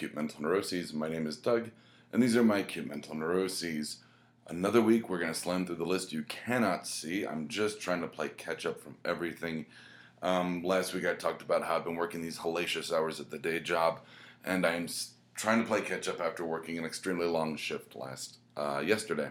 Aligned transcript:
Cute 0.00 0.14
Mental 0.16 0.40
Neuroses. 0.40 0.94
My 0.94 1.10
name 1.10 1.26
is 1.26 1.36
Doug, 1.36 1.70
and 2.10 2.22
these 2.22 2.34
are 2.34 2.42
my 2.42 2.60
acute 2.60 2.86
Mental 2.86 3.14
Neuroses. 3.14 3.98
Another 4.46 4.80
week, 4.80 5.10
we're 5.10 5.18
going 5.18 5.32
to 5.32 5.38
slam 5.38 5.66
through 5.66 5.76
the 5.76 5.84
list 5.84 6.10
you 6.10 6.22
cannot 6.22 6.86
see. 6.86 7.26
I'm 7.26 7.48
just 7.48 7.82
trying 7.82 8.00
to 8.00 8.08
play 8.08 8.30
catch 8.30 8.64
up 8.64 8.80
from 8.80 8.96
everything. 9.04 9.66
Um, 10.22 10.62
last 10.64 10.94
week, 10.94 11.04
I 11.04 11.12
talked 11.12 11.42
about 11.42 11.64
how 11.64 11.76
I've 11.76 11.84
been 11.84 11.96
working 11.96 12.22
these 12.22 12.38
hellacious 12.38 12.90
hours 12.90 13.20
at 13.20 13.30
the 13.30 13.38
day 13.38 13.60
job, 13.60 14.00
and 14.42 14.64
I'm 14.64 14.88
trying 15.34 15.60
to 15.60 15.66
play 15.66 15.82
catch 15.82 16.08
up 16.08 16.18
after 16.18 16.46
working 16.46 16.78
an 16.78 16.86
extremely 16.86 17.26
long 17.26 17.56
shift 17.56 17.94
last 17.94 18.38
uh, 18.56 18.82
yesterday. 18.82 19.28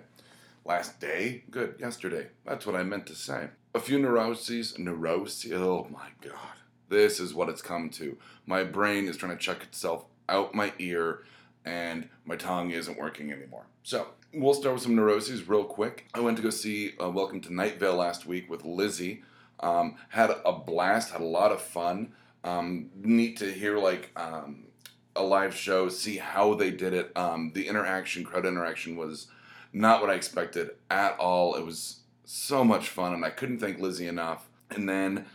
Last 0.66 1.00
day? 1.00 1.46
Good, 1.50 1.78
yesterday. 1.80 2.28
That's 2.46 2.68
what 2.68 2.76
I 2.76 2.84
meant 2.84 3.08
to 3.08 3.16
say. 3.16 3.48
A 3.74 3.80
few 3.80 3.98
neuroses, 3.98 4.78
neuroses, 4.78 5.54
oh 5.54 5.88
my 5.92 6.10
god. 6.22 6.59
This 6.90 7.20
is 7.20 7.34
what 7.34 7.50
it's 7.50 7.62
come 7.62 7.90
to. 7.92 8.18
My 8.46 8.64
brain 8.64 9.08
is 9.08 9.16
trying 9.16 9.38
to 9.38 9.44
check 9.44 9.62
itself 9.62 10.06
out 10.28 10.56
my 10.56 10.74
ear, 10.80 11.24
and 11.64 12.10
my 12.26 12.36
tongue 12.36 12.72
isn't 12.72 12.98
working 12.98 13.32
anymore. 13.32 13.66
So, 13.84 14.08
we'll 14.34 14.54
start 14.56 14.74
with 14.76 14.84
some 14.84 14.96
neuroses 14.96 15.48
real 15.48 15.64
quick. 15.64 16.08
I 16.14 16.20
went 16.20 16.38
to 16.38 16.44
go 16.44 16.50
see 16.50 16.94
uh, 17.02 17.10
Welcome 17.10 17.42
to 17.42 17.54
Night 17.54 17.80
Vale 17.80 17.96
last 17.96 18.26
week 18.26 18.50
with 18.50 18.66
Lizzie. 18.66 19.24
Um, 19.60 19.96
had 20.10 20.32
a 20.44 20.52
blast, 20.52 21.12
had 21.12 21.22
a 21.22 21.26
lot 21.26 21.52
of 21.52 21.62
fun. 21.62 22.14
Um, 22.44 22.90
neat 22.96 23.38
to 23.38 23.52
hear, 23.52 23.78
like, 23.78 24.12
um, 24.16 24.66
a 25.16 25.24
live 25.24 25.54
show, 25.54 25.90
see 25.90 26.18
how 26.18 26.56
they 26.56 26.72
did 26.72 26.94
it. 26.94 27.16
Um, 27.16 27.52
the 27.54 27.68
interaction, 27.68 28.24
crowd 28.24 28.46
interaction 28.46 28.96
was 28.96 29.28
not 29.74 30.02
what 30.02 30.10
I 30.10 30.16
expected 30.16 30.72
at 30.90 31.18
all. 31.20 31.56
It 31.56 31.66
was 31.66 32.00
so 32.26 32.64
much 32.64 32.90
fun, 32.90 33.14
and 33.14 33.24
I 33.24 33.30
couldn't 33.30 33.60
thank 33.60 33.80
Lizzie 33.80 34.08
enough. 34.08 34.50
And 34.72 34.88
then 34.88 35.26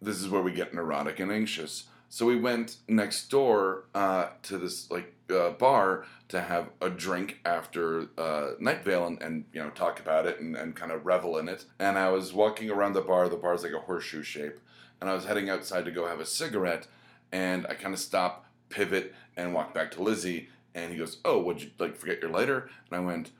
this 0.00 0.20
is 0.20 0.28
where 0.28 0.42
we 0.42 0.52
get 0.52 0.74
neurotic 0.74 1.18
and 1.20 1.32
anxious. 1.32 1.84
So 2.10 2.24
we 2.24 2.36
went 2.36 2.76
next 2.88 3.28
door 3.30 3.84
uh, 3.94 4.28
to 4.44 4.58
this 4.58 4.90
like 4.90 5.14
uh, 5.30 5.50
bar 5.50 6.04
to 6.28 6.40
have 6.40 6.70
a 6.80 6.88
drink 6.88 7.38
after 7.44 8.08
uh, 8.16 8.52
Night 8.58 8.82
Vale 8.82 9.06
and, 9.06 9.22
and 9.22 9.44
you 9.52 9.62
know 9.62 9.70
talk 9.70 10.00
about 10.00 10.26
it 10.26 10.40
and, 10.40 10.56
and 10.56 10.74
kind 10.74 10.90
of 10.90 11.04
revel 11.04 11.36
in 11.36 11.48
it. 11.48 11.66
And 11.78 11.98
I 11.98 12.08
was 12.10 12.32
walking 12.32 12.70
around 12.70 12.94
the 12.94 13.02
bar. 13.02 13.28
The 13.28 13.36
bar's 13.36 13.62
like 13.62 13.72
a 13.72 13.80
horseshoe 13.80 14.22
shape, 14.22 14.58
and 15.00 15.10
I 15.10 15.14
was 15.14 15.26
heading 15.26 15.50
outside 15.50 15.84
to 15.84 15.90
go 15.90 16.06
have 16.06 16.20
a 16.20 16.26
cigarette. 16.26 16.86
And 17.30 17.66
I 17.66 17.74
kind 17.74 17.92
of 17.92 18.00
stop, 18.00 18.46
pivot, 18.70 19.14
and 19.36 19.52
walk 19.52 19.74
back 19.74 19.90
to 19.92 20.02
Lizzie. 20.02 20.48
And 20.74 20.90
he 20.90 20.98
goes, 20.98 21.18
"Oh, 21.26 21.42
would 21.42 21.62
you 21.62 21.70
like 21.78 21.96
forget 21.96 22.22
your 22.22 22.30
lighter?" 22.30 22.70
And 22.90 23.00
I 23.00 23.04
went, 23.04 23.32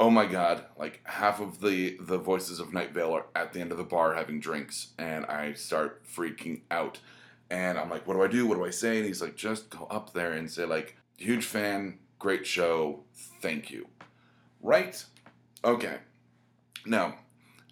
oh 0.00 0.08
my 0.08 0.24
god 0.24 0.64
like 0.78 1.00
half 1.04 1.40
of 1.40 1.60
the 1.60 1.98
the 2.00 2.16
voices 2.16 2.58
of 2.58 2.72
night 2.72 2.92
vale 2.92 3.12
are 3.12 3.26
at 3.36 3.52
the 3.52 3.60
end 3.60 3.70
of 3.70 3.76
the 3.76 3.84
bar 3.84 4.14
having 4.14 4.40
drinks 4.40 4.88
and 4.98 5.26
i 5.26 5.52
start 5.52 6.02
freaking 6.04 6.62
out. 6.70 6.98
And 7.50 7.78
i'm 7.78 7.90
like 7.90 8.06
what 8.06 8.14
do 8.14 8.22
i 8.22 8.26
do? 8.26 8.46
What 8.46 8.56
do 8.56 8.64
i 8.64 8.70
say? 8.70 8.96
And 8.96 9.06
he's 9.06 9.20
like 9.20 9.36
just 9.36 9.68
go 9.68 9.86
up 9.90 10.14
there 10.14 10.32
and 10.32 10.50
say 10.50 10.64
like 10.64 10.96
huge 11.18 11.44
fan 11.44 11.98
great 12.18 12.46
show 12.46 13.00
thank 13.42 13.70
you. 13.70 13.88
Right? 14.62 15.04
Okay. 15.62 15.98
Now 16.86 17.16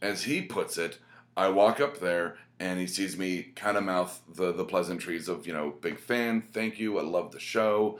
as 0.02 0.24
he 0.24 0.42
puts 0.42 0.76
it 0.76 0.98
i 1.34 1.48
walk 1.48 1.80
up 1.80 1.98
there 1.98 2.36
and 2.60 2.78
he 2.78 2.86
sees 2.86 3.16
me 3.16 3.52
kind 3.56 3.78
of 3.78 3.84
mouth 3.84 4.20
the 4.28 4.52
the 4.52 4.64
pleasantries 4.64 5.28
of 5.28 5.46
you 5.46 5.52
know 5.52 5.70
big 5.80 5.98
fan 5.98 6.42
thank 6.52 6.78
you 6.78 6.98
i 6.98 7.02
love 7.02 7.32
the 7.32 7.40
show. 7.40 7.98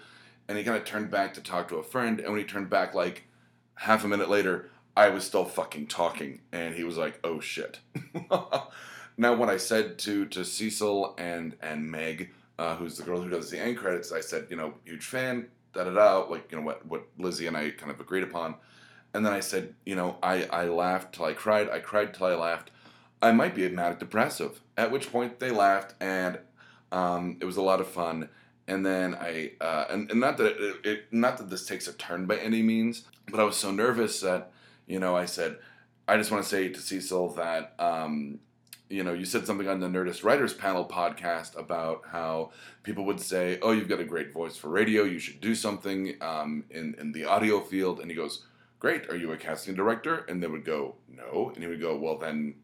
And 0.49 0.59
he 0.59 0.65
kind 0.65 0.77
of 0.77 0.85
turned 0.85 1.11
back 1.11 1.33
to 1.35 1.43
talk 1.43 1.69
to 1.69 1.77
a 1.77 1.83
friend. 1.83 2.21
And 2.21 2.31
when 2.31 2.39
he 2.39 2.47
turned 2.47 2.71
back 2.71 2.95
like 2.95 3.28
half 3.79 4.05
a 4.05 4.09
minute 4.09 4.29
later, 4.29 4.71
I 4.97 5.11
was 5.11 5.25
still 5.25 5.45
fucking 5.45 5.87
talking, 5.87 6.41
and 6.53 6.75
he 6.75 6.85
was 6.85 6.97
like, 6.97 7.21
"Oh 7.23 7.41
shit." 7.41 7.81
now, 9.17 9.35
what 9.35 9.49
I 9.49 9.57
said 9.57 9.99
to 10.01 10.27
to 10.27 10.45
Cecil 10.45 11.15
and 11.19 11.57
and 11.63 11.91
Meg, 11.91 12.31
uh, 12.59 12.77
who's 12.77 12.97
the 12.97 13.05
girl 13.05 13.21
who 13.21 13.31
does 13.31 13.51
the 13.51 13.61
end 13.61 13.77
credits, 13.79 14.13
I 14.13 14.21
said, 14.21 14.47
you 14.51 14.57
know, 14.57 14.75
huge 14.85 15.05
fan, 15.05 15.47
da 15.73 15.85
da 15.85 15.91
da, 15.91 16.19
like 16.29 16.51
you 16.51 16.59
know 16.59 16.65
what 16.65 16.85
what 16.87 17.07
Lizzie 17.19 17.47
and 17.47 17.57
I 17.57 17.71
kind 17.71 17.93
of 17.93 18.01
agreed 18.01 18.25
upon, 18.25 18.57
and 19.15 19.25
then 19.25 19.33
I 19.33 19.41
said, 19.41 19.75
you 19.87 19.95
know, 19.95 20.17
I 20.23 20.45
I 20.47 20.65
laughed 20.65 21.15
till 21.15 21.27
I 21.27 21.33
cried, 21.33 21.71
I 21.71 21.79
cried 21.79 22.13
till 22.15 22.27
I 22.27 22.35
laughed. 22.35 22.71
I 23.21 23.33
might 23.33 23.55
be 23.55 23.67
a 23.67 23.71
manic 23.71 23.99
depressive. 23.99 24.61
At 24.77 24.93
which 24.93 25.11
point 25.11 25.41
they 25.41 25.51
laughed, 25.51 25.95
and 26.01 26.39
um, 26.93 27.37
it 27.41 27.45
was 27.45 27.57
a 27.57 27.63
lot 27.63 27.81
of 27.81 27.89
fun 27.89 28.29
and 28.69 28.85
then 28.85 29.15
I 29.15 29.53
uh, 29.61 29.87
and, 29.89 30.11
and 30.11 30.21
not 30.21 30.37
that 30.37 30.57
it, 30.59 30.87
it, 30.87 31.05
not 31.11 31.39
that 31.39 31.51
this 31.51 31.67
takes 31.67 31.89
a 31.89 31.93
turn 31.95 32.27
by 32.27 32.37
any 32.37 32.63
means, 32.63 33.05
but 33.31 33.41
I 33.41 33.45
was 33.45 33.57
so 33.57 33.71
nervous 33.71 34.21
that 34.21 34.53
you 34.87 35.01
know 35.01 35.17
I 35.17 35.25
said 35.25 35.59
I 36.07 36.17
just 36.17 36.31
want 36.31 36.43
to 36.45 36.49
say 36.49 36.69
to 36.69 36.81
Cecil 36.81 37.31
that 37.35 37.75
um, 37.79 38.41
you 38.91 39.03
know 39.03 39.15
you 39.15 39.25
said 39.25 39.47
something 39.47 39.67
on 39.67 39.81
the 39.81 39.89
Nerdist 39.89 40.23
Writers 40.23 40.53
Panel 40.53 40.85
podcast 40.85 41.59
about 41.59 42.03
how 42.11 42.53
people 42.83 43.07
would 43.07 43.21
say, 43.21 43.59
"Oh, 43.63 43.73
you've 43.73 43.89
got 43.89 44.01
a 44.01 44.05
great 44.05 44.33
voice 44.33 44.57
for 44.57 44.69
radio. 44.69 45.03
You 45.05 45.19
should 45.19 45.41
do 45.41 45.55
something 45.55 46.17
um, 46.21 46.65
in 46.71 46.95
in 47.01 47.13
the 47.13 47.25
audio 47.25 47.61
field." 47.61 48.01
And 48.01 48.11
he 48.11 48.17
goes, 48.17 48.47
"Great. 48.79 49.09
Are 49.09 49.17
you 49.17 49.33
a 49.33 49.37
casting 49.39 49.75
director?" 49.75 50.27
And 50.29 50.43
they 50.43 50.47
would 50.47 50.65
go, 50.65 50.97
"No." 51.09 51.53
And 51.55 51.63
he 51.63 51.69
would 51.69 51.81
go, 51.81 51.97
"Well, 51.97 52.19
then." 52.19 52.57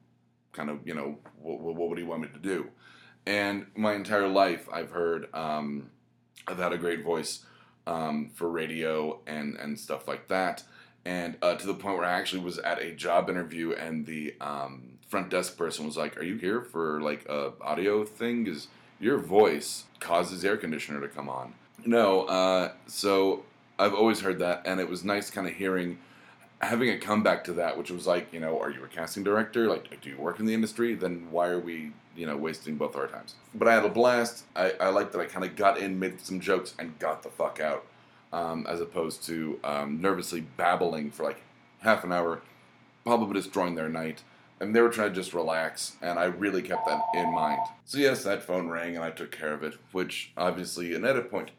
Kind 0.52 0.70
of, 0.70 0.86
you 0.86 0.94
know, 0.94 1.18
what, 1.42 1.60
what 1.60 1.88
would 1.88 1.98
he 1.98 2.04
want 2.04 2.22
me 2.22 2.28
to 2.28 2.38
do? 2.38 2.70
And 3.26 3.66
my 3.74 3.94
entire 3.94 4.28
life, 4.28 4.68
I've 4.72 4.90
heard 4.90 5.32
um, 5.34 5.90
I've 6.46 6.58
had 6.58 6.72
a 6.72 6.78
great 6.78 7.02
voice 7.02 7.44
um, 7.86 8.30
for 8.34 8.48
radio 8.48 9.20
and 9.26 9.56
and 9.56 9.78
stuff 9.78 10.06
like 10.06 10.28
that, 10.28 10.62
and 11.04 11.36
uh, 11.42 11.54
to 11.54 11.66
the 11.66 11.74
point 11.74 11.96
where 11.96 12.06
I 12.06 12.12
actually 12.12 12.42
was 12.42 12.58
at 12.58 12.80
a 12.80 12.92
job 12.92 13.30
interview 13.30 13.72
and 13.72 14.06
the 14.06 14.34
um, 14.40 14.98
front 15.08 15.30
desk 15.30 15.56
person 15.56 15.86
was 15.86 15.96
like, 15.96 16.18
"Are 16.18 16.24
you 16.24 16.36
here 16.36 16.60
for 16.60 17.00
like 17.00 17.26
a 17.28 17.52
audio 17.60 18.04
thing? 18.04 18.44
Because 18.44 18.68
your 19.00 19.18
voice 19.18 19.84
causes 20.00 20.44
air 20.44 20.56
conditioner 20.56 21.00
to 21.00 21.08
come 21.08 21.28
on." 21.28 21.54
No, 21.86 22.24
uh, 22.24 22.72
so 22.86 23.44
I've 23.78 23.94
always 23.94 24.20
heard 24.20 24.38
that, 24.40 24.62
and 24.66 24.80
it 24.80 24.88
was 24.88 25.02
nice 25.04 25.30
kind 25.30 25.46
of 25.46 25.54
hearing 25.54 25.98
having 26.64 26.90
a 26.90 26.98
comeback 26.98 27.44
to 27.44 27.52
that, 27.54 27.76
which 27.78 27.90
was 27.90 28.06
like, 28.06 28.32
you 28.32 28.40
know, 28.40 28.60
are 28.60 28.70
you 28.70 28.82
a 28.84 28.88
casting 28.88 29.22
director? 29.22 29.68
Like, 29.68 30.00
do 30.00 30.10
you 30.10 30.16
work 30.16 30.40
in 30.40 30.46
the 30.46 30.54
industry? 30.54 30.94
Then 30.94 31.28
why 31.30 31.48
are 31.48 31.60
we, 31.60 31.92
you 32.16 32.26
know, 32.26 32.36
wasting 32.36 32.76
both 32.76 32.96
our 32.96 33.06
times? 33.06 33.34
But 33.54 33.68
I 33.68 33.74
had 33.74 33.84
a 33.84 33.88
blast. 33.88 34.44
I, 34.56 34.72
I 34.80 34.88
like 34.88 35.12
that 35.12 35.20
I 35.20 35.26
kind 35.26 35.44
of 35.44 35.56
got 35.56 35.78
in, 35.78 35.98
made 35.98 36.20
some 36.20 36.40
jokes, 36.40 36.74
and 36.78 36.98
got 36.98 37.22
the 37.22 37.30
fuck 37.30 37.60
out, 37.60 37.84
um, 38.32 38.66
as 38.68 38.80
opposed 38.80 39.24
to 39.26 39.60
um, 39.64 40.00
nervously 40.00 40.40
babbling 40.40 41.10
for 41.10 41.24
like 41.24 41.42
half 41.80 42.04
an 42.04 42.12
hour, 42.12 42.42
probably 43.04 43.34
destroying 43.34 43.74
their 43.74 43.88
night. 43.88 44.22
And 44.60 44.74
they 44.74 44.80
were 44.80 44.88
trying 44.88 45.10
to 45.10 45.14
just 45.14 45.34
relax, 45.34 45.96
and 46.00 46.18
I 46.18 46.24
really 46.24 46.62
kept 46.62 46.86
that 46.86 47.00
in 47.14 47.34
mind. 47.34 47.60
So 47.84 47.98
yes, 47.98 48.22
that 48.24 48.42
phone 48.42 48.68
rang, 48.68 48.94
and 48.94 49.04
I 49.04 49.10
took 49.10 49.32
care 49.32 49.52
of 49.52 49.62
it, 49.62 49.74
which 49.92 50.32
obviously 50.36 50.94
an 50.94 51.04
edit 51.04 51.30
point. 51.30 51.50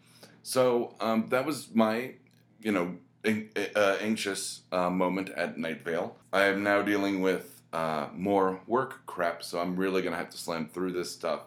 So 0.41 0.95
um, 0.99 1.27
that 1.29 1.45
was 1.45 1.73
my, 1.73 2.13
you 2.61 2.71
know, 2.71 2.95
uh, 3.25 3.97
anxious 3.99 4.61
uh, 4.71 4.89
moment 4.89 5.29
at 5.29 5.57
Night 5.57 5.83
Vale. 5.83 6.15
I 6.31 6.45
am 6.45 6.63
now 6.63 6.81
dealing 6.81 7.21
with 7.21 7.61
uh, 7.73 8.07
more 8.13 8.61
work 8.67 9.05
crap, 9.05 9.43
so 9.43 9.59
I'm 9.59 9.75
really 9.75 10.01
gonna 10.01 10.17
have 10.17 10.29
to 10.31 10.37
slam 10.37 10.67
through 10.67 10.93
this 10.93 11.11
stuff. 11.11 11.41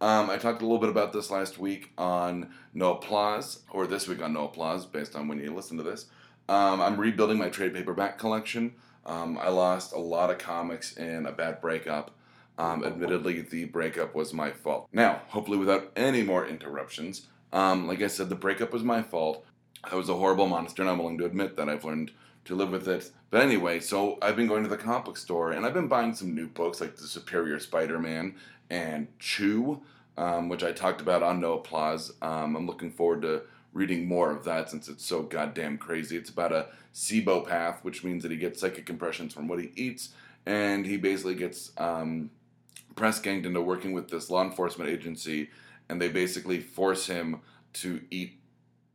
Um, 0.00 0.28
I 0.28 0.36
talked 0.36 0.60
a 0.60 0.64
little 0.64 0.80
bit 0.80 0.90
about 0.90 1.12
this 1.12 1.30
last 1.30 1.58
week 1.58 1.92
on 1.96 2.50
No 2.74 2.94
Applause, 2.94 3.60
or 3.70 3.86
this 3.86 4.06
week 4.06 4.22
on 4.22 4.34
No 4.34 4.44
Applause, 4.44 4.84
based 4.84 5.16
on 5.16 5.26
when 5.26 5.38
you 5.38 5.54
listen 5.54 5.78
to 5.78 5.82
this. 5.82 6.06
Um, 6.48 6.80
I'm 6.80 6.98
rebuilding 6.98 7.38
my 7.38 7.48
trade 7.48 7.72
paperback 7.72 8.18
collection. 8.18 8.74
Um, 9.06 9.38
I 9.38 9.48
lost 9.48 9.94
a 9.94 9.98
lot 9.98 10.30
of 10.30 10.38
comics 10.38 10.96
in 10.96 11.24
a 11.24 11.32
bad 11.32 11.60
breakup. 11.60 12.10
Um, 12.58 12.84
admittedly, 12.84 13.40
the 13.40 13.64
breakup 13.64 14.14
was 14.14 14.34
my 14.34 14.50
fault. 14.50 14.88
Now, 14.92 15.22
hopefully, 15.28 15.58
without 15.58 15.92
any 15.96 16.22
more 16.22 16.46
interruptions, 16.46 17.26
um, 17.52 17.86
like 17.86 18.02
I 18.02 18.08
said, 18.08 18.28
the 18.28 18.34
breakup 18.34 18.72
was 18.74 18.82
my 18.82 19.02
fault. 19.02 19.45
I 19.84 19.94
was 19.94 20.08
a 20.08 20.14
horrible 20.14 20.46
monster, 20.46 20.82
and 20.82 20.90
I'm 20.90 20.98
willing 20.98 21.18
to 21.18 21.24
admit 21.24 21.56
that 21.56 21.68
I've 21.68 21.84
learned 21.84 22.10
to 22.46 22.54
live 22.54 22.70
with 22.70 22.88
it. 22.88 23.10
But 23.30 23.42
anyway, 23.42 23.80
so 23.80 24.18
I've 24.22 24.36
been 24.36 24.46
going 24.46 24.62
to 24.62 24.68
the 24.68 24.76
comic 24.76 25.04
book 25.04 25.16
store, 25.16 25.52
and 25.52 25.66
I've 25.66 25.74
been 25.74 25.88
buying 25.88 26.14
some 26.14 26.34
new 26.34 26.48
books 26.48 26.80
like 26.80 26.96
The 26.96 27.06
Superior 27.06 27.58
Spider-Man 27.58 28.34
and 28.70 29.08
Chew, 29.18 29.82
um, 30.16 30.48
which 30.48 30.64
I 30.64 30.72
talked 30.72 31.00
about 31.00 31.22
on 31.22 31.40
No 31.40 31.54
Applause. 31.54 32.12
Um, 32.22 32.56
I'm 32.56 32.66
looking 32.66 32.90
forward 32.90 33.22
to 33.22 33.42
reading 33.72 34.08
more 34.08 34.30
of 34.30 34.44
that 34.44 34.70
since 34.70 34.88
it's 34.88 35.04
so 35.04 35.22
goddamn 35.22 35.76
crazy. 35.76 36.16
It's 36.16 36.30
about 36.30 36.52
a 36.52 36.68
cibopath, 36.94 37.84
which 37.84 38.02
means 38.02 38.22
that 38.22 38.30
he 38.30 38.38
gets 38.38 38.60
psychic 38.60 38.88
impressions 38.88 39.34
from 39.34 39.48
what 39.48 39.60
he 39.60 39.72
eats, 39.76 40.10
and 40.46 40.86
he 40.86 40.96
basically 40.96 41.34
gets 41.34 41.72
um, 41.76 42.30
press 42.94 43.20
ganged 43.20 43.44
into 43.44 43.60
working 43.60 43.92
with 43.92 44.08
this 44.08 44.30
law 44.30 44.42
enforcement 44.42 44.88
agency, 44.88 45.50
and 45.88 46.00
they 46.00 46.08
basically 46.08 46.60
force 46.60 47.06
him 47.06 47.40
to 47.74 48.00
eat 48.10 48.38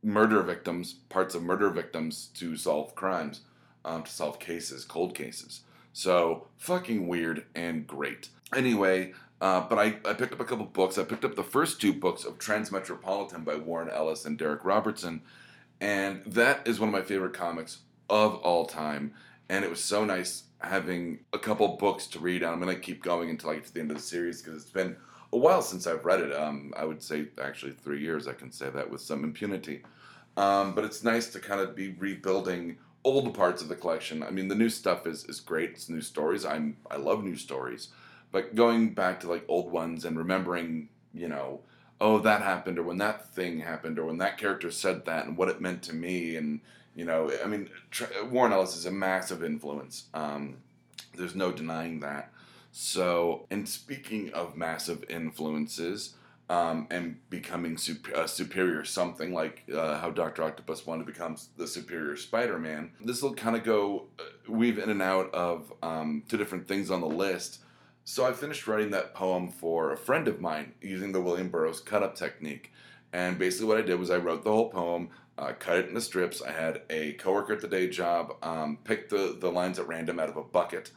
murder 0.02 0.42
victims, 0.42 0.94
parts 1.08 1.34
of 1.34 1.42
murder 1.42 1.70
victims 1.70 2.28
to 2.34 2.56
solve 2.56 2.94
crimes, 2.94 3.40
um, 3.84 4.02
to 4.02 4.10
solve 4.10 4.38
cases, 4.38 4.84
cold 4.84 5.14
cases. 5.14 5.60
So 5.92 6.48
fucking 6.56 7.06
weird 7.06 7.44
and 7.54 7.86
great. 7.86 8.28
Anyway, 8.54 9.12
uh, 9.40 9.60
but 9.68 9.78
I, 9.78 9.96
I 10.08 10.14
picked 10.14 10.32
up 10.32 10.40
a 10.40 10.44
couple 10.44 10.66
books. 10.66 10.98
I 10.98 11.04
picked 11.04 11.24
up 11.24 11.34
the 11.34 11.42
first 11.42 11.80
two 11.80 11.92
books 11.92 12.24
of 12.24 12.38
Transmetropolitan 12.38 13.44
by 13.44 13.56
Warren 13.56 13.90
Ellis 13.90 14.24
and 14.24 14.38
Darick 14.38 14.64
Robertson, 14.64 15.22
and 15.80 16.22
that 16.24 16.66
is 16.66 16.78
one 16.78 16.88
of 16.88 16.92
my 16.92 17.02
favorite 17.02 17.34
comics 17.34 17.78
of 18.08 18.36
all 18.36 18.66
time. 18.66 19.14
And 19.48 19.64
it 19.64 19.70
was 19.70 19.82
so 19.82 20.04
nice 20.04 20.44
having 20.62 21.20
a 21.32 21.38
couple 21.38 21.76
books 21.76 22.06
to 22.08 22.18
read. 22.18 22.42
I'm 22.42 22.58
gonna 22.58 22.74
keep 22.76 23.02
going 23.02 23.30
until 23.30 23.50
I 23.50 23.54
get 23.56 23.66
to 23.66 23.74
the 23.74 23.80
end 23.80 23.90
of 23.90 23.96
the 23.96 24.02
series 24.02 24.42
because 24.42 24.62
it's 24.62 24.70
been 24.70 24.96
a 25.32 25.38
while 25.38 25.62
since 25.62 25.86
I've 25.86 26.04
read 26.04 26.20
it. 26.20 26.34
Um, 26.34 26.72
I 26.76 26.84
would 26.84 27.02
say 27.02 27.26
actually 27.42 27.72
three 27.72 28.00
years. 28.00 28.28
I 28.28 28.34
can 28.34 28.52
say 28.52 28.70
that 28.70 28.90
with 28.90 29.00
some 29.00 29.24
impunity. 29.24 29.82
Um, 30.36 30.74
but 30.74 30.84
it's 30.84 31.04
nice 31.04 31.30
to 31.32 31.40
kind 31.40 31.60
of 31.60 31.74
be 31.74 31.90
rebuilding 31.90 32.78
old 33.04 33.34
parts 33.34 33.62
of 33.62 33.68
the 33.68 33.76
collection. 33.76 34.22
I 34.22 34.30
mean, 34.30 34.48
the 34.48 34.54
new 34.54 34.68
stuff 34.68 35.06
is 35.06 35.24
is 35.24 35.40
great. 35.40 35.70
It's 35.70 35.88
new 35.88 36.00
stories. 36.00 36.44
I'm 36.44 36.76
I 36.90 36.96
love 36.96 37.24
new 37.24 37.36
stories, 37.36 37.88
but 38.30 38.54
going 38.54 38.94
back 38.94 39.20
to 39.20 39.28
like 39.28 39.44
old 39.48 39.70
ones 39.70 40.04
and 40.04 40.16
remembering, 40.16 40.88
you 41.12 41.28
know, 41.28 41.60
oh 42.02 42.18
that 42.18 42.42
happened 42.42 42.78
or 42.78 42.82
when 42.82 42.98
that 42.98 43.34
thing 43.34 43.60
happened 43.60 43.98
or 43.98 44.04
when 44.06 44.18
that 44.18 44.36
character 44.36 44.70
said 44.70 45.04
that 45.04 45.24
and 45.24 45.36
what 45.36 45.48
it 45.48 45.60
meant 45.60 45.82
to 45.82 45.94
me 45.94 46.36
and 46.36 46.60
you 46.94 47.04
know, 47.04 47.30
I 47.42 47.46
mean, 47.46 47.70
Warren 48.30 48.52
Ellis 48.52 48.76
is 48.76 48.86
a 48.86 48.90
massive 48.90 49.42
influence. 49.42 50.04
Um, 50.12 50.58
there's 51.16 51.34
no 51.34 51.52
denying 51.52 52.00
that. 52.00 52.30
So, 52.70 53.46
and 53.50 53.68
speaking 53.68 54.32
of 54.32 54.56
massive 54.56 55.04
influences, 55.08 56.14
um, 56.50 56.86
and 56.90 57.18
becoming 57.30 57.78
super, 57.78 58.26
superior 58.26 58.84
something 58.84 59.32
like 59.32 59.62
uh, 59.74 59.98
how 59.98 60.10
Doctor 60.10 60.42
Octopus 60.42 60.84
wanted 60.84 61.06
to 61.06 61.12
become 61.12 61.36
the 61.56 61.66
superior 61.66 62.14
Spider-Man. 62.14 62.90
This 63.02 63.22
will 63.22 63.32
kind 63.32 63.56
of 63.56 63.64
go 63.64 64.08
uh, 64.18 64.52
weave 64.52 64.78
in 64.78 64.90
and 64.90 65.00
out 65.00 65.32
of 65.32 65.72
um, 65.82 66.24
two 66.28 66.36
different 66.36 66.68
things 66.68 66.90
on 66.90 67.00
the 67.00 67.06
list. 67.06 67.60
So 68.04 68.26
I 68.26 68.32
finished 68.32 68.66
writing 68.66 68.90
that 68.90 69.14
poem 69.14 69.48
for 69.48 69.92
a 69.92 69.96
friend 69.96 70.26
of 70.26 70.40
mine 70.40 70.72
using 70.80 71.12
the 71.12 71.20
William 71.20 71.48
Burroughs 71.48 71.80
cut-up 71.80 72.16
technique. 72.16 72.72
And 73.12 73.38
basically, 73.38 73.68
what 73.68 73.78
I 73.78 73.82
did 73.82 73.98
was 73.98 74.10
I 74.10 74.16
wrote 74.16 74.42
the 74.42 74.50
whole 74.50 74.70
poem, 74.70 75.10
uh, 75.38 75.52
cut 75.58 75.78
it 75.78 75.88
into 75.88 76.00
strips. 76.00 76.42
I 76.42 76.52
had 76.52 76.82
a 76.90 77.12
coworker 77.14 77.52
at 77.52 77.60
the 77.60 77.68
day 77.68 77.88
job 77.88 78.34
um, 78.42 78.78
pick 78.84 79.08
the, 79.08 79.36
the 79.38 79.50
lines 79.50 79.78
at 79.78 79.86
random 79.86 80.18
out 80.18 80.28
of 80.28 80.36
a 80.36 80.42
bucket 80.42 80.90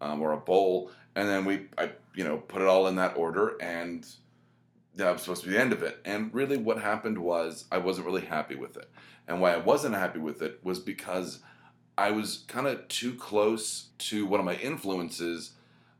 um, 0.00 0.20
or 0.20 0.32
a 0.32 0.36
bowl, 0.36 0.90
and 1.14 1.28
then 1.28 1.44
we 1.44 1.66
I 1.78 1.92
you 2.14 2.24
know 2.24 2.38
put 2.38 2.62
it 2.62 2.68
all 2.68 2.86
in 2.88 2.96
that 2.96 3.16
order 3.16 3.56
and 3.60 4.06
that 4.94 5.12
was 5.12 5.22
supposed 5.22 5.42
to 5.42 5.48
be 5.48 5.54
the 5.54 5.60
end 5.60 5.72
of 5.72 5.82
it. 5.82 5.98
And 6.04 6.32
really, 6.34 6.58
what 6.58 6.78
happened 6.78 7.18
was 7.18 7.64
I 7.72 7.78
wasn't 7.78 8.06
really 8.06 8.22
happy 8.22 8.54
with 8.54 8.76
it. 8.76 8.90
And 9.26 9.40
why 9.40 9.54
I 9.54 9.58
wasn't 9.58 9.94
happy 9.94 10.18
with 10.18 10.42
it 10.42 10.60
was 10.62 10.78
because 10.78 11.40
I 11.96 12.10
was 12.10 12.44
kind 12.48 12.66
of 12.66 12.86
too 12.88 13.14
close 13.14 13.88
to 13.98 14.26
one 14.26 14.40
of 14.40 14.46
my 14.46 14.56
influences. 14.56 15.52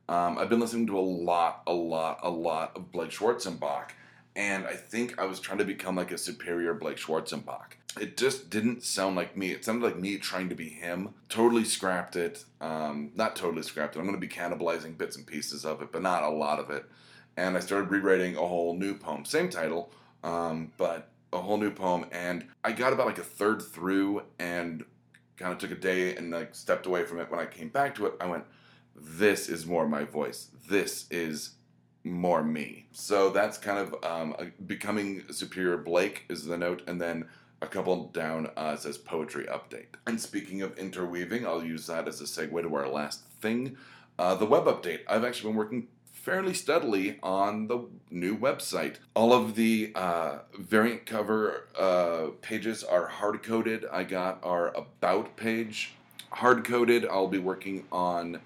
Um, 0.09 0.39
I've 0.39 0.49
been 0.49 0.61
listening 0.61 0.87
to 0.89 0.99
a 0.99 1.01
lot, 1.01 1.63
a 1.67 1.73
lot, 1.73 2.21
a 2.23 2.31
lot 2.31 2.77
of 2.77 2.91
Blake 2.93 3.11
Schwarzenbach, 3.11 3.91
and 4.35 4.67
I 4.67 4.75
think 4.75 5.19
I 5.19 5.25
was 5.25 5.41
trying 5.41 5.59
to 5.59 5.65
become 5.65 5.97
like 5.97 6.13
a 6.13 6.19
superior 6.19 6.75
Blake 6.75 6.97
Schwarzenbach. 6.97 7.77
It 8.01 8.17
just 8.17 8.49
didn't 8.51 8.83
sound 8.83 9.17
like 9.17 9.37
me. 9.37 9.53
It 9.53 9.65
sounded 9.65 9.85
like 9.85 9.99
me 9.99 10.17
trying 10.17 10.49
to 10.49 10.55
be 10.55 10.69
him. 10.71 11.11
Totally 11.29 11.65
scrapped 11.65 12.17
it. 12.17 12.45
Um, 12.61 13.13
not 13.15 13.37
totally 13.37 13.63
scrapped 13.63 13.97
it. 13.97 13.99
I'm 13.99 14.07
going 14.07 14.19
to 14.19 14.27
be 14.27 14.33
cannibalizing 14.33 14.97
bits 14.97 15.17
and 15.17 15.27
pieces 15.27 15.67
of 15.67 15.83
it, 15.83 15.93
but 15.93 16.01
not 16.01 16.23
a 16.23 16.31
lot 16.31 16.59
of 16.59 16.71
it 16.71 16.87
and 17.37 17.57
I 17.57 17.61
started 17.61 17.91
rewriting 17.91 18.37
a 18.37 18.47
whole 18.47 18.77
new 18.77 18.95
poem, 18.95 19.25
same 19.25 19.49
title, 19.49 19.91
um, 20.23 20.73
but 20.77 21.09
a 21.33 21.39
whole 21.39 21.57
new 21.57 21.71
poem. 21.71 22.07
And 22.13 22.47
I 22.63 22.73
got 22.73 22.93
about 22.93 23.07
like 23.07 23.19
a 23.19 23.25
third 23.25 23.63
through 23.63 24.23
and 24.39 24.85
kind 25.37 25.53
of 25.53 25.59
took 25.59 25.71
a 25.71 25.77
day 25.77 26.15
and 26.17 26.31
like 26.31 26.55
stepped 26.55 26.87
away 26.87 27.05
from 27.05 27.21
it. 27.21 27.31
When 27.31 27.41
I 27.41 27.47
came 27.47 27.69
back 27.69 27.95
to 27.97 28.07
it, 28.07 28.15
I 28.21 28.27
went, 28.27 28.45
"This 28.95 29.49
is 29.49 29.67
more 29.67 29.87
my 29.89 30.05
voice. 30.05 30.49
This 30.69 31.07
is 31.11 31.53
more 32.05 32.43
me." 32.43 32.87
So 32.93 33.31
that's 33.31 33.59
kind 33.59 33.79
of 33.79 33.95
um, 34.05 34.53
becoming 34.67 35.25
superior. 35.31 35.77
Blake 35.77 36.25
is 36.29 36.45
the 36.45 36.59
note, 36.59 36.83
and 36.87 37.01
then 37.01 37.27
a 37.63 37.67
couple 37.67 38.09
down 38.09 38.51
uh, 38.57 38.77
says 38.77 38.99
poetry 38.99 39.47
update. 39.47 39.95
And 40.07 40.21
speaking 40.21 40.63
of 40.63 40.77
interweaving, 40.77 41.47
I'll 41.47 41.65
use 41.65 41.87
that 41.87 42.09
as 42.09 42.21
a 42.21 42.25
segue 42.25 42.61
to 42.63 42.75
our 42.75 42.89
last 42.89 43.25
thing. 43.41 43.77
Uh, 44.19 44.35
the 44.35 44.47
web 44.47 44.65
update. 44.65 45.01
I've 45.09 45.25
actually 45.25 45.51
been 45.51 45.57
working 45.57 45.89
fairly 46.13 46.55
steadily 46.55 47.19
on 47.23 47.67
the 47.67 47.87
new 48.11 48.37
website. 48.37 48.97
All 49.15 49.33
of 49.33 49.55
the 49.55 49.93
uh, 49.95 50.39
variant 50.59 51.07
cover 51.07 51.69
uh, 51.79 52.29
pages 52.43 52.85
are 52.85 53.07
hard 53.07 53.43
coded. 53.43 53.85
I 53.91 54.05
got 54.05 54.39
our 54.43 54.69
about 54.77 55.37
page 55.37 55.95
hard 56.31 56.65
coded. 56.65 57.07
I'll 57.07 57.29
be 57.29 57.39
working 57.39 57.85
on. 57.91 58.41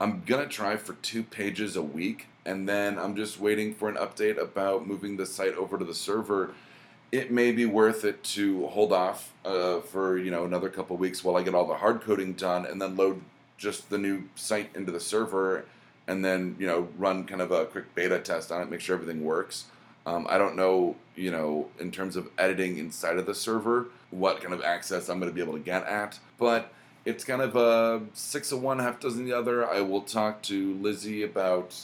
I'm 0.00 0.22
gonna 0.26 0.46
try 0.46 0.76
for 0.76 0.94
two 0.94 1.22
pages 1.22 1.76
a 1.76 1.82
week, 1.82 2.26
and 2.44 2.68
then 2.68 2.98
I'm 2.98 3.16
just 3.16 3.38
waiting 3.40 3.74
for 3.74 3.88
an 3.88 3.96
update 3.96 4.40
about 4.40 4.86
moving 4.86 5.16
the 5.16 5.26
site 5.26 5.54
over 5.54 5.78
to 5.78 5.84
the 5.84 5.94
server. 5.94 6.54
It 7.12 7.30
may 7.30 7.52
be 7.52 7.64
worth 7.64 8.04
it 8.04 8.22
to 8.24 8.66
hold 8.68 8.92
off 8.92 9.32
uh, 9.44 9.80
for 9.80 10.18
you 10.18 10.30
know 10.30 10.44
another 10.44 10.68
couple 10.68 10.96
weeks 10.96 11.22
while 11.22 11.36
I 11.36 11.42
get 11.42 11.54
all 11.54 11.66
the 11.66 11.76
hard 11.76 12.00
coding 12.00 12.32
done, 12.32 12.66
and 12.66 12.80
then 12.82 12.96
load 12.96 13.22
just 13.56 13.88
the 13.90 13.98
new 13.98 14.24
site 14.34 14.70
into 14.74 14.90
the 14.90 15.00
server 15.00 15.64
and 16.06 16.24
then 16.24 16.56
you 16.58 16.66
know 16.66 16.88
run 16.98 17.24
kind 17.24 17.40
of 17.40 17.50
a 17.50 17.66
quick 17.66 17.94
beta 17.94 18.18
test 18.18 18.52
on 18.52 18.62
it, 18.62 18.70
make 18.70 18.80
sure 18.80 18.94
everything 18.94 19.24
works. 19.24 19.66
Um, 20.06 20.26
I 20.28 20.36
don't 20.36 20.54
know, 20.54 20.96
you 21.16 21.30
know, 21.30 21.68
in 21.78 21.90
terms 21.90 22.16
of 22.16 22.28
editing 22.36 22.76
inside 22.76 23.16
of 23.16 23.24
the 23.24 23.34
server, 23.34 23.86
what 24.10 24.42
kind 24.42 24.52
of 24.52 24.62
access 24.62 25.08
I'm 25.08 25.18
going 25.18 25.30
to 25.30 25.34
be 25.34 25.40
able 25.40 25.54
to 25.54 25.64
get 25.64 25.86
at, 25.86 26.18
but 26.38 26.72
it's 27.04 27.24
kind 27.24 27.42
of 27.42 27.56
a 27.56 28.02
six 28.14 28.52
of 28.52 28.62
one, 28.62 28.78
half 28.78 29.00
dozen 29.00 29.24
the 29.24 29.32
other. 29.32 29.68
I 29.68 29.80
will 29.80 30.02
talk 30.02 30.42
to 30.42 30.74
Lizzie 30.74 31.22
about, 31.22 31.76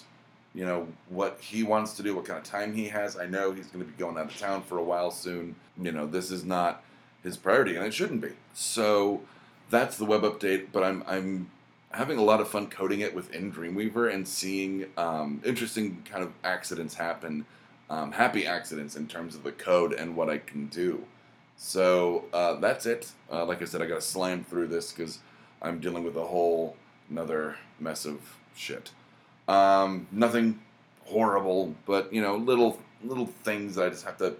you 0.55 0.65
know, 0.65 0.89
what 1.09 1.39
he 1.41 1.63
wants 1.63 1.95
to 1.97 2.03
do, 2.03 2.15
what 2.15 2.25
kind 2.25 2.39
of 2.39 2.45
time 2.45 2.75
he 2.75 2.89
has. 2.89 3.17
I 3.17 3.27
know 3.27 3.53
he's 3.53 3.67
going 3.67 3.85
to 3.85 3.91
be 3.91 3.99
going 3.99 4.17
out 4.17 4.27
of 4.27 4.39
town 4.39 4.63
for 4.63 4.79
a 4.79 4.83
while 4.83 5.11
soon. 5.11 5.57
You 5.81 5.93
know, 5.93 6.07
this 6.07 6.31
is 6.31 6.45
not 6.45 6.83
his 7.23 7.37
priority, 7.37 7.77
and 7.77 7.85
it 7.85 7.93
shouldn't 7.93 8.23
be. 8.23 8.33
So 8.55 9.21
that's 9.69 9.97
the 9.97 10.07
web 10.07 10.23
update. 10.23 10.69
But 10.73 10.85
I'm 10.85 11.05
I'm 11.07 11.51
having 11.93 12.19
a 12.19 12.23
lot 12.23 12.41
of 12.41 12.49
fun 12.49 12.69
coding 12.69 13.01
it 13.01 13.15
within 13.15 13.53
Dreamweaver 13.53 14.13
and 14.13 14.27
seeing 14.27 14.87
um, 14.97 15.43
interesting 15.45 16.03
kind 16.09 16.23
of 16.23 16.33
accidents 16.45 16.95
happen, 16.95 17.45
um, 17.91 18.13
happy 18.13 18.47
accidents 18.47 18.97
in 18.97 19.07
terms 19.07 19.35
of 19.35 19.43
the 19.43 19.53
code 19.53 19.93
and 19.93 20.17
what 20.17 20.31
I 20.31 20.39
can 20.39 20.67
do. 20.69 21.05
So 21.63 22.25
uh, 22.33 22.55
that's 22.55 22.87
it. 22.87 23.13
Uh, 23.31 23.45
like 23.45 23.61
I 23.61 23.67
said, 23.67 23.83
I 23.83 23.87
got 23.87 23.97
to 23.97 24.01
slam 24.01 24.45
through 24.45 24.69
this 24.69 24.93
because 24.93 25.19
I'm 25.61 25.79
dealing 25.79 26.05
with 26.05 26.17
a 26.17 26.25
whole 26.25 26.75
another 27.11 27.57
mess 27.79 28.07
of 28.07 28.19
shit. 28.57 28.91
Um, 29.47 30.09
nothing 30.11 30.59
horrible, 31.05 31.75
but 31.85 32.11
you 32.15 32.23
know, 32.23 32.37
little 32.37 32.81
little 33.05 33.27
things 33.45 33.75
that 33.75 33.85
I 33.85 33.89
just 33.91 34.07
have 34.07 34.17
to, 34.17 34.37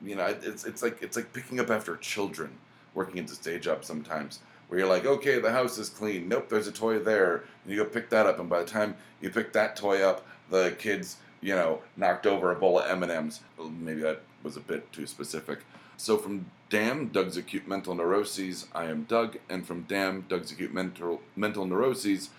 you 0.00 0.14
know, 0.14 0.26
it's 0.26 0.64
it's 0.64 0.80
like 0.80 1.02
it's 1.02 1.16
like 1.16 1.32
picking 1.32 1.58
up 1.58 1.70
after 1.70 1.96
children 1.96 2.56
working 2.94 3.18
into 3.18 3.34
stage 3.34 3.66
up 3.66 3.84
sometimes 3.84 4.38
where 4.68 4.78
you're 4.78 4.88
like, 4.88 5.04
okay, 5.04 5.40
the 5.40 5.50
house 5.50 5.76
is 5.76 5.88
clean. 5.88 6.28
Nope, 6.28 6.48
there's 6.48 6.68
a 6.68 6.72
toy 6.72 7.00
there. 7.00 7.42
And 7.64 7.74
you 7.74 7.82
go 7.82 7.84
pick 7.84 8.10
that 8.10 8.26
up, 8.26 8.38
and 8.38 8.48
by 8.48 8.60
the 8.60 8.70
time 8.70 8.94
you 9.20 9.30
pick 9.30 9.52
that 9.54 9.74
toy 9.74 10.02
up, 10.02 10.24
the 10.50 10.76
kids, 10.78 11.16
you 11.40 11.56
know, 11.56 11.80
knocked 11.96 12.28
over 12.28 12.52
a 12.52 12.54
bowl 12.54 12.78
of 12.78 13.02
M&Ms. 13.02 13.40
maybe 13.58 14.02
that 14.02 14.22
was 14.42 14.56
a 14.56 14.60
bit 14.60 14.92
too 14.92 15.06
specific. 15.06 15.60
So 15.96 16.16
from 16.16 16.46
Damn, 16.68 17.08
Doug's 17.08 17.36
Acute 17.36 17.68
Mental 17.68 17.94
Neuroses, 17.94 18.66
I 18.74 18.86
am 18.86 19.04
Doug, 19.04 19.38
and 19.48 19.66
from 19.66 19.82
Damn, 19.88 20.22
Doug's 20.22 20.52
Acute 20.52 20.72
Mental, 20.72 21.20
mental 21.36 21.66
Neuroses, 21.66 22.30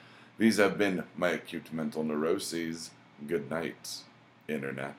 these 0.41 0.57
have 0.57 0.75
been 0.75 1.03
my 1.15 1.29
acute 1.29 1.71
mental 1.71 2.03
neuroses. 2.03 2.89
Good 3.27 3.47
night, 3.51 3.99
Internet. 4.47 4.95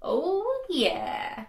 Oh, 0.00 0.64
yeah. 0.68 1.46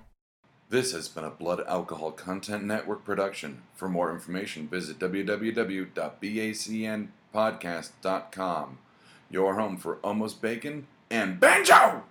This 0.70 0.93
has 0.93 1.08
been 1.08 1.25
a 1.25 1.29
Blood 1.29 1.63
Alcohol 1.67 2.12
Content 2.12 2.63
Network 2.63 3.05
production. 3.05 3.62
For 3.75 3.88
more 3.88 4.12
information, 4.12 4.67
visit 4.67 4.98
www.bacnpodcast.com. 7.34 8.78
Your 9.30 9.56
home 9.56 9.78
for 9.78 9.98
almost 10.04 10.42
bacon 10.42 10.88
and 11.10 11.40
banjo! 11.40 12.04